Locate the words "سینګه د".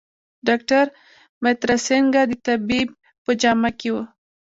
1.85-2.31